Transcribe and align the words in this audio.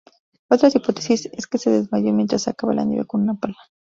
Otra 0.49 0.67
hipótesis 0.73 1.29
es 1.31 1.45
que 1.45 1.59
se 1.59 1.69
desmayó 1.69 2.11
mientras 2.11 2.41
sacaba 2.41 2.73
la 2.73 2.83
nieve 2.85 3.05
con 3.05 3.21
una 3.21 3.35
pala. 3.35 3.57